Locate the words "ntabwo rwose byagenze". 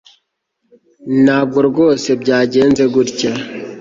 1.23-2.83